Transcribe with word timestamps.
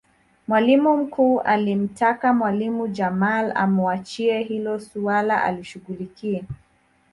mwalimu 0.47 0.97
mkuu 0.97 1.39
alimtaka 1.39 2.33
mwalimu 2.33 2.87
jamal 2.87 3.51
amuachie 3.55 4.43
hilo 4.43 4.79
suala 4.79 5.43
alishughulikie 5.43 6.43